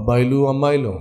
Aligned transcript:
అబ్బాయిలు 0.00 0.36
అమ్మాయిలు. 0.46 0.92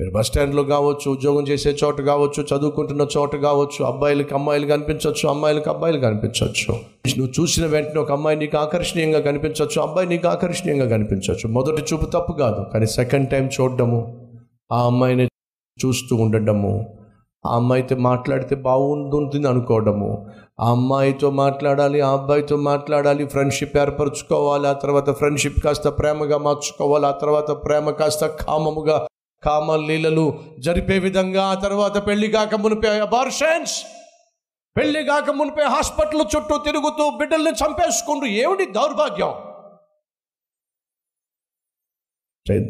మీరు 0.00 0.10
బస్ 0.10 0.26
స్టాండ్లో 0.26 0.62
కావచ్చు 0.64 1.06
ఉద్యోగం 1.10 1.44
చేసే 1.48 1.70
చోట 1.82 2.00
కావచ్చు 2.00 2.40
చదువుకుంటున్న 2.42 3.06
చోట 3.16 3.36
కావచ్చు 3.36 3.84
అబ్బాయిలకి 3.84 4.34
అమ్మాయిలు 4.34 4.66
కనిపించవచ్చు 4.66 5.28
అమ్మాయిలకు 5.28 5.70
అబ్బాయిలు 5.70 6.00
కనిపించవచ్చు 6.00 6.72
నువ్వు 7.18 7.32
చూసిన 7.40 7.66
వెంటనే 7.66 7.98
ఒక 8.00 8.12
అమ్మాయి 8.12 8.36
నీకు 8.36 8.56
ఆకర్షణీయంగా 8.56 9.20
కనిపించవచ్చు 9.20 9.82
అబ్బాయి 9.82 10.08
నీకు 10.08 10.28
ఆకర్షణీయంగా 10.28 10.86
కనిపించవచ్చు 10.86 11.48
మొదటి 11.48 11.82
చూపు 11.82 12.04
తప్పు 12.04 12.32
కాదు 12.32 12.70
కానీ 12.74 12.86
సెకండ్ 12.86 13.30
టైం 13.30 13.46
చూడడము 13.46 14.00
ఆ 14.72 14.86
అమ్మాయిని 14.86 15.26
చూస్తూ 15.78 16.16
ఉండడము 16.16 16.95
ఆ 17.46 17.56
అమ్మాయితో 17.56 17.96
మాట్లాడితే 17.96 18.54
బాగుంటుంది 18.54 19.48
అనుకోవడము. 19.48 20.32
ఆ 20.60 20.70
అమ్మాయితో 20.70 21.30
మాట్లాడాలి 21.30 22.00
ఆ 22.00 22.12
అబ్బాయితో 22.12 22.56
మాట్లాడాలి 22.56 23.26
ఫ్రెండ్షిప్ 23.26 23.76
ఏర్పరచుకోవాలి 23.76 24.66
ఆ 24.66 24.72
తర్వాత 24.72 25.10
ఫ్రెండ్షిప్ 25.10 25.60
కాస్త 25.60 25.88
ప్రేమగా 25.88 26.38
మార్చుకోవాలి 26.38 27.06
ఆ 27.06 27.10
తర్వాత 27.10 27.50
ప్రేమ 27.50 27.90
కాస్త 27.90 28.26
కామముగా 28.26 29.06
కామ 29.42 29.76
లీలలు 29.76 30.38
జరిపే 30.58 30.98
విధంగా 30.98 31.44
ఆ 31.44 31.54
తర్వాత 31.54 32.06
పెళ్ళి 32.06 32.28
కాక 32.28 32.54
మునిపే 32.54 32.88
అబార్షన్స్ 32.88 33.84
పెళ్ళి 34.76 35.04
కాక 35.04 35.30
మునిపే 35.30 35.62
హాస్పిటల్ 35.62 36.36
చుట్టూ 36.36 36.58
తిరుగుతూ 36.58 37.10
బిడ్డల్ని 37.10 37.50
చంపేసుకుంటూ 37.50 38.26
ఏమిటి 38.26 38.72
దౌర్భాగ్యం? 38.72 39.32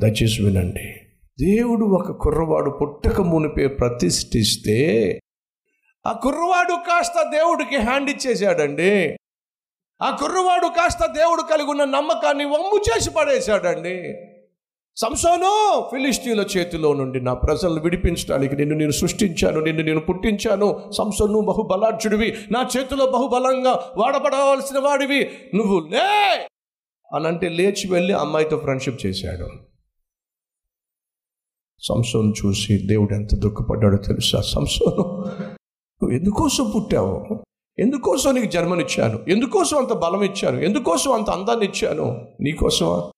దయచేసి 0.00 0.42
వినండి. 0.44 1.05
దేవుడు 1.40 1.84
ఒక 1.84 2.10
కుర్రవాడు 2.10 2.70
పుట్టక 2.70 3.20
మునిపే 3.20 3.66
ప్రతిష్ఠిస్తే 3.66 5.20
ఆ 6.06 6.12
కుర్రవాడు 6.12 6.72
కాస్త 6.72 7.22
దేవుడికి 7.22 7.76
హ్యాండ్ 7.76 8.10
ఇచ్చేసాడండి 8.10 9.16
ఆ 10.02 10.10
కుర్రవాడు 10.10 10.66
కాస్త 10.66 11.06
దేవుడు 11.06 11.42
కలిగి 11.42 11.70
ఉన్న 11.70 11.84
నమ్మకాన్ని 11.84 12.44
వమ్ము 12.44 12.80
చేసి 12.88 13.10
పడేశాడండి. 13.10 14.14
సంసోను 14.96 15.80
ఫిలిస్తీన్ల 15.90 16.40
చేతిలో 16.40 16.94
నుండి 16.94 17.20
నా 17.20 17.34
ప్రజలను 17.34 17.80
విడిపించడానికి 17.80 18.56
నిన్ను 18.56 18.76
నేను 18.76 18.90
సృష్టించాను 18.90 19.60
నిన్ను 19.60 19.82
నేను 19.82 20.00
పుట్టించాను. 20.00 20.92
సంసోను 20.98 21.40
బహుబలాఢ్యుడివి 21.40 22.36
నా 22.50 22.68
చేతిలో 22.76 23.06
బహుబలంగా 23.06 23.92
వాడబడవలసిన 23.96 24.78
వాడివి. 24.78 25.30
నువ్వు 25.54 25.88
లే! 25.90 26.48
అనంటే 27.14 27.48
లేచి 27.48 27.92
వెళ్ళి 27.92 28.12
అమ్మాయితో 28.12 28.58
ఫ్రెండ్షిప్ 28.58 29.06
చేశాడు. 29.06 29.65
సంసోను 31.80 32.32
చూసి 32.32 32.86
దేవుడు 32.86 33.14
ఎంత 33.14 33.34
దుఃఖపడ్డాడో 33.34 33.96
తెలుసా? 33.96 34.40
సంసోను 34.40 35.02
నువ్వు 36.02 36.10
ఎందుకోసం 36.10 36.72
పుట్టావు? 36.76 37.44
ఎందుకోసం 37.78 38.34
నీకు 38.34 38.46
జన్మనిచ్చాను? 38.46 39.24
ఎందుకోసం 39.28 39.78
అంత 39.78 39.92
బలం 39.92 40.22
ఇచ్చాను? 40.22 40.60
ఎందుకోసం 40.60 41.12
అంత 41.12 41.30
అందాన్ని 41.30 41.66
ఇచ్చాను? 41.66 42.28
నీకోసమా? 42.40 43.10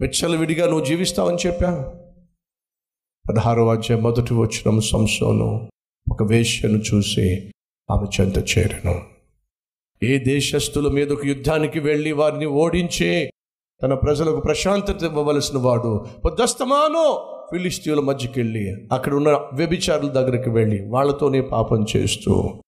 వెచ్చలు 0.00 0.36
విడిగా 0.36 0.66
నువ్వు 0.66 0.84
జీవిస్తావని 0.84 1.36
చెప్పా? 1.46 1.94
పదహారో 3.30 3.68
అధ్యాయం 3.68 4.02
మొదటి 4.02 4.34
వచ్చిన 4.34 4.78
సంసోను 4.78 5.70
ఒక 6.12 6.22
వేష్యను 6.22 6.78
చూసి 6.78 7.52
ఆమె 7.90 8.06
చెంత 8.20 8.38
చేరను. 8.38 9.02
ఏ 10.02 10.18
దేశస్థుల 10.18 10.88
మీదకు 10.88 11.26
యుద్ధానికి 11.26 11.80
వెళ్ళి 11.80 12.12
వారిని 12.12 12.46
ఓడించి 12.46 13.30
తన 13.82 13.94
ప్రజలకు 13.94 14.40
ప్రశాంతత 14.40 15.02
ఇవ్వవలసిన 15.02 15.58
వాడు 15.58 16.06
పొద్దస్తమానో! 16.24 17.36
ఫిలిస్తీన్ల 17.50 18.00
మధ్యకి 18.00 18.40
వెళ్ళి 18.40 18.88
అక్కడ 18.92 19.14
ఉన్న 19.14 19.28
వ్యభిచారుల 19.30 20.08
దగ్గరికి 20.08 20.50
వెళ్ళి 20.50 20.86
వాళ్ళతోనే 20.88 21.40
పాపం 21.40 21.86
చేస్తూ 21.96 22.62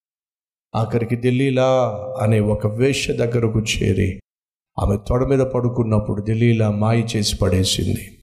ఆఖరికి 0.75 1.17
ఢిల్లీలా 1.17 1.89
అనే 2.21 2.41
ఒక 2.41 2.67
వేష్య 2.67 3.13
దగ్గరకు 3.13 3.61
చేరి 3.61 4.21
ఆమె 4.79 4.97
తొడ 5.09 5.25
మీద 5.25 5.39
పడుకున్నప్పుడు 5.39 6.23
ఢిల్లీలా 6.23 6.71
మాయ 6.71 7.01
చేసి 7.01 7.37
పడేసింది. 7.37 8.23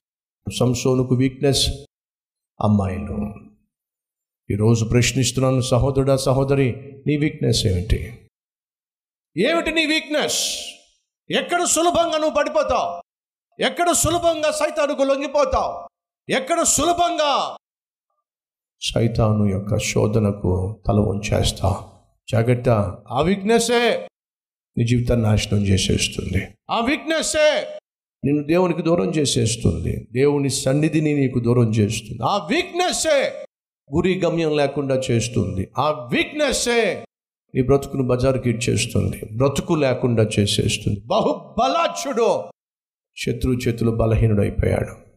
సంసోనుకు 0.58 1.14
వీక్నెస్ 1.14 1.68
అమ్మాయిలు. 2.60 3.34
ఈరోజు 4.50 4.84
ప్రశ్నిస్తున్నాను 4.84 5.60
సహోదరుడా 5.60 6.16
సహోదరి 6.16 6.72
నీ 7.06 7.16
వీక్నెస్ 7.16 7.66
ఏమిటి? 7.66 8.28
ఏమిటి 9.36 9.72
నీ 9.72 9.86
వీక్నెస్ 9.86 10.58
ఎక్కడ 11.30 11.64
సులభంగా 11.64 12.18
నువ్వు 12.18 12.36
పడిపోతావు? 12.38 13.02
ఎక్కడ 13.62 13.92
సులభంగా 13.92 14.50
సైతానికి 14.50 15.04
లొంగిపోతావు? 15.04 15.89
ఎక్కడ 16.28 16.62
సులభంగా? 16.62 17.56
సైతాను 18.80 19.44
యొక్క 19.44 19.78
శోధనకు 19.78 20.82
తల 20.86 20.94
ఉంచేస్తా 20.94 21.86
జాగ్రత్త. 22.32 22.68
ఆ 23.12 23.20
వీక్నెస్సే 23.20 24.08
నీ 24.78 24.86
జీవితాన్ని 24.86 25.26
నాశనం 25.26 25.66
చేసేస్తుంది. 25.66 26.48
ఆ 26.70 26.80
వీక్నెస్సే 26.80 27.66
నిన్ను 28.24 28.42
దేవునికి 28.42 28.82
దూరం 28.82 29.10
చేసేస్తుంది. 29.10 30.08
దేవుని 30.12 30.50
సన్నిధిని 30.50 31.14
నీకు 31.14 31.40
దూరం 31.40 31.70
చేస్తుంది. 31.70 32.22
ఆ 32.24 32.46
వీక్నెస్సే 32.46 33.46
గురి 33.94 34.20
గమ్యం 34.20 34.56
లేకుండా 34.56 34.94
చేస్తుంది. 35.10 35.68
ఆ 35.78 35.90
వీక్నెస్సే 35.90 37.04
నీ 37.54 37.62
బ్రతుకును 37.62 38.06
బజారుకి 38.06 38.50
ఇచ్చేస్తుంది. 38.50 39.20
బ్రతుకు 39.36 39.74
లేకుండా 39.74 40.22
చేసేస్తుంది. 40.22 41.00
బహుబలాచుడు 41.06 42.44
శత్రువు 43.16 43.56
చేతిలో 43.56 43.92
బలహీనుడు 43.92 44.40
అయిపోయాడు 44.40 45.09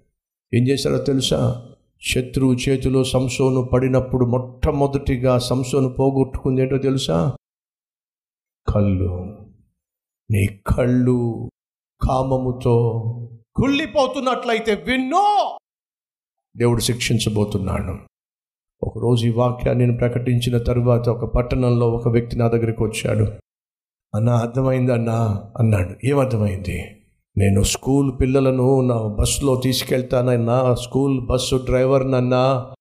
ఏం 0.54 0.68
చేశాడో 0.68 0.98
తెలుసా? 0.98 1.66
శత్రువు 2.02 2.54
చేతిలో 2.54 3.04
సంసోను 3.04 3.66
పడినప్పుడు 3.66 4.26
మొట్టమొదటిగా 4.26 5.40
సంసోను 5.40 5.90
పోగొట్టుకుంది 5.90 6.62
ఏంటో 6.62 6.78
తెలుసా? 6.78 7.34
కళ్ళు. 8.68 9.38
నీ 10.32 10.48
కళ్ళు 10.48 11.50
కామముతో 12.02 12.76
కుళ్ళిపోతున్నట్లయితే 13.56 14.76
విన్నో! 14.76 15.58
దేవుడు 16.58 16.82
శిక్షించబోతున్నాడు. 16.82 17.94
ఒకరోజు 18.84 19.26
ఈ 19.26 19.30
వాక్యాన్ని 19.30 19.86
నేను 19.86 19.98
ప్రకటించిన 19.98 20.58
తరువాత 20.58 21.10
ఒక 21.10 21.36
పట్టణంలో 21.36 21.92
ఒక 21.92 22.08
వ్యక్తి 22.08 22.38
నా 22.38 22.48
దగ్గరికి 22.48 22.84
వచ్చాడు. 22.84 23.24
అన్న 24.16 24.30
అర్థమైంది 24.30 24.94
అన్నా? 24.94 25.44
అన్నాడు. 25.60 26.08
ఏమర్థమైంది 26.08 27.03
నేను 27.38 27.64
స్కూల్ 27.64 28.20
పిల్లలను 28.22 28.82
నా 28.82 29.08
బస్సులో 29.08 29.56
తీసుకెళ్తానన్నా 29.56 30.74
స్కూల్ 30.74 31.22
బస్సు 31.22 31.56
డ్రైవర్నన్నా 31.56 32.74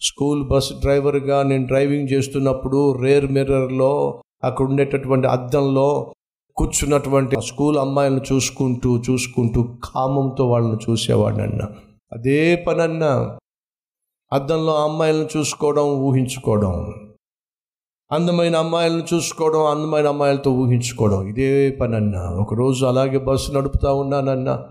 స్కూల్ 0.00 0.48
బస్ 0.48 0.72
డ్రైవర్గా 0.80 1.42
నేను 1.42 1.66
డ్రైవింగ్ 1.66 2.08
చేస్తున్నప్పుడు 2.12 2.92
రేర్ 2.92 3.32
మిర్రర్లో 3.32 4.22
అక్కడ 4.44 4.66
ఉండేటటువంటి 4.66 5.26
అద్దంలో 5.26 6.14
కూర్చున్నటువంటి 6.56 7.36
స్కూల్ 7.44 7.78
అమ్మాయిలను 7.78 8.20
చూసుకుంటూ 8.32 9.02
చూసుకుంటూ 9.10 9.62
కామంతో 9.62 10.48
వాళ్ళని 10.48 10.90
చూసేవాడినన్నా. 10.90 11.68
అదే 12.12 12.56
పనన్నా. 12.56 13.38
అద్దంలో 14.32 14.74
అమ్మాయిలను 14.74 15.28
చూసుకోవడం 15.36 15.88
ఊహించుకోవడం. 15.88 16.94
అందమైన 18.12 18.56
అమ్మాయిలను 18.56 19.02
చూసుకోవడం 19.14 19.66
అందమైన 19.66 20.06
అమ్మాయిలతో 20.06 20.52
ఊహించుకోవడం. 20.52 21.26
ఇదే 21.26 21.70
పని 21.70 21.96
అన్న 21.96 22.16
ఒకరోజు 22.16 22.86
అలాగే 22.86 23.18
బస్సు 23.18 23.52
నడుపుతా 23.52 23.92
ఉన్నానన్న. 23.92 24.66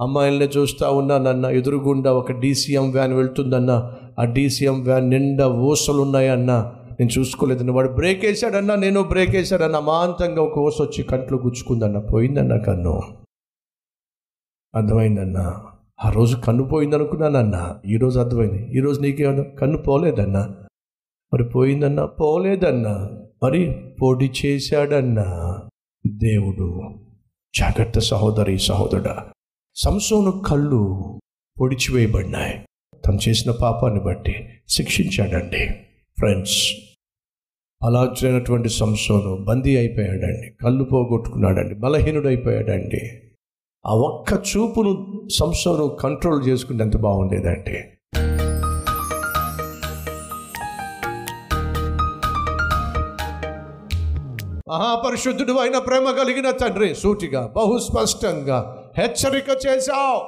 అమ్మాయిల్ని 0.00 0.44
చూస్తూ 0.46 0.92
ఉన్నానన్న. 0.92 1.44
ఎదురుగుండా 1.44 2.12
ఒక 2.12 2.32
డీసీఎం 2.32 2.90
వ్యాన్ 2.90 3.12
వెళ్తుందన్న. 3.12 3.92
ఆ 4.18 4.24
డీసీఎం 4.24 4.82
వ్యాన్ 4.82 5.10
నిండా 5.10 5.48
ఊసలు 5.48 6.02
ఉన్నాయన్న 6.02 6.72
నేను 7.00 7.10
చూసుకోలేదన్న 7.18 7.70
వాడు 7.70 7.88
బ్రేక్ 7.88 8.24
వేసాడన్నా 8.24 8.74
నేను 8.74 9.02
బ్రేక్ 9.02 9.30
వేశాడన్న. 9.30 9.76
అమాంతంగా 9.76 10.42
ఒక 10.42 10.58
ఊస 10.58 10.82
వచ్చి 10.82 11.04
కంట్లో 11.04 11.38
గుచ్చుకుందన్న. 11.38 11.98
పోయిందన్న 11.98 12.56
కన్ను. 12.56 13.02
అర్థమైందన్న. 14.74 15.62
ఆ 16.04 16.10
రోజు 16.10 16.36
కన్ను 16.36 16.64
పోయిందనుకున్నానన్న. 16.64 17.76
ఈరోజు 17.86 18.20
అర్థమైంది. 18.20 18.76
ఈరోజు 18.76 19.00
నీకేమన్నా 19.00 19.42
కన్ను 19.42 19.78
పోలేదన్నా. 19.78 20.54
మరి 21.36 21.44
పోయిందన్నా? 21.44 22.06
పోలేదన్నా. 22.06 23.10
మరి 23.42 23.90
పొడి 24.02 24.32
చేశాడన్నా? 24.46 25.60
దేవుడు 26.06 26.94
జాగ్రత్త 27.58 27.98
సహోదరి 27.98 28.58
సహోదరుడా. 28.58 29.32
సంసోను 29.74 30.42
కళ్ళు 30.46 31.18
పొడిచివేయబడినాయి. 31.60 32.66
తను 33.06 33.18
చేసిన 33.28 33.50
పాపాన్ని 33.50 34.00
బట్టి 34.00 34.34
శిక్షించాడండి. 34.68 35.68
ఫ్రెండ్స్ 36.18 36.72
అలాచైనటువంటి 37.82 38.68
సంసోను 38.68 39.44
బందీ 39.44 39.76
అయిపోయాడండి. 39.76 40.50
కళ్ళు 40.62 40.84
పోగొట్టుకున్నాడండి. 40.84 41.74
బలహీనుడైపోయాడండి. 41.74 43.22
ఆ 43.86 43.94
ఒక్క 43.94 44.32
చూపును 44.32 45.22
సంసోను 45.28 45.88
కంట్రోల్ 45.88 46.48
చేసుకుంటే 46.48 46.84
ఎంత 46.84 46.96
బాగుండేదండి 46.96 47.95
మహాపరిశుద్ధుడు 54.68 55.52
అయిన 55.52 55.78
ప్రేమ 55.78 56.10
కలిగిన 56.10 56.50
తండ్రి 56.50 56.94
సూటిగా 56.94 57.52
బహుస్పష్టంగా 57.56 58.56
హెచ్చరిక 58.98 59.48
చేశావు. 59.66 60.20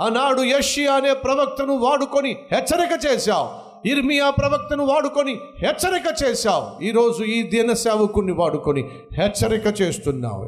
ఆనాడు 0.00 0.42
యషి 0.42 0.86
అనే 0.86 1.12
ప్రవక్తను 1.12 1.74
వాడుకొని 1.76 2.36
హెచ్చరిక 2.52 3.06
చేశావు. 3.06 3.48
ఇర్మియా 3.88 4.30
ప్రవక్తను 4.30 4.84
వాడుకొని 4.84 5.40
హెచ్చరిక 5.58 6.04
చేశావు. 6.24 6.84
ఈరోజు 6.84 7.24
ఈ 7.24 7.42
దిన 7.42 7.72
సేవకుని 7.72 8.32
వాడుకొని 8.32 8.84
హెచ్చరిక 9.12 9.80
చేస్తున్నావు. 9.80 10.46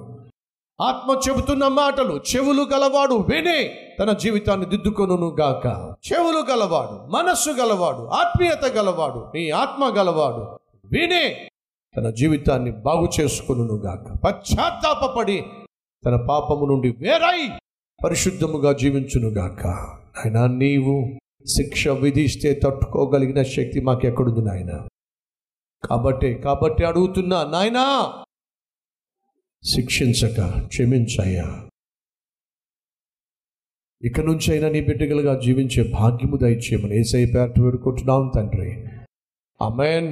ఆత్మ 0.80 1.20
చెబుతున్న 1.28 1.68
మాటలు 1.68 2.20
చెవులు 2.30 2.62
గలవాడు 2.62 3.14
విని 3.14 3.70
తన 4.00 4.12
జీవితాన్ని 4.12 4.66
దిద్దుకొనును 4.66 5.36
గాక. 5.40 5.66
చెవులు 6.06 6.52
గలవాడు 6.52 7.10
మనస్సు 7.16 7.50
గలవాడు 7.50 8.02
ఆత్మీయత 8.14 8.64
గలవాడు 8.64 9.26
నీ 9.34 9.50
ఆత్మ 9.50 9.84
గలవాడు 9.88 10.42
విని 10.84 11.24
తన 11.96 12.10
జీవితాన్ని 12.10 12.70
బాగు 12.70 13.08
చేసుకునుగాక 13.20 14.16
పశ్చాత్తాపడి 14.16 15.44
తన 16.06 16.16
పాపము 16.16 16.66
నుండి 16.66 16.90
వేరై 16.90 17.58
పరిశుద్ధముగా 18.04 18.72
జీవించును 18.72 19.28
గాక. 19.28 19.66
ఆయన 19.66 20.46
నీవు 20.46 21.18
శిక్ష 21.46 21.88
విధిస్తే 21.88 22.54
తట్టుకోగలిగిన 22.54 23.42
శక్తి 23.42 23.80
మాకెక్కడుంది 23.80 24.40
నాయన? 24.40 24.88
కాబట్టి 25.88 26.34
కాబట్టి 26.34 26.84
అడుగుతున్నా 26.84 27.44
నాయనా 27.44 28.12
శిక్షించక 29.64 30.66
క్షమించయ్యా. 30.66 31.68
ఇక 34.02 34.20
నుంచి 34.20 34.52
అయినా 34.52 34.68
నీ 34.68 34.80
బిడ్డగలుగా 34.80 35.40
జీవించే 35.40 35.92
భాగ్యము 35.92 36.36
దయచేయమని 36.36 37.00
ఏసై 37.00 37.24
పేట 37.24 37.60
వేడుకుంటున్నాం 37.60 38.30
తండ్రి. 38.34 38.70
అమెన్ 39.64 40.08